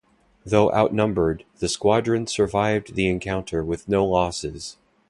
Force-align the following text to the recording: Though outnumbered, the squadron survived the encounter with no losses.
Though 0.43 0.73
outnumbered, 0.73 1.45
the 1.59 1.69
squadron 1.69 2.25
survived 2.25 2.95
the 2.95 3.07
encounter 3.07 3.63
with 3.63 3.87
no 3.87 4.03
losses. 4.03 4.77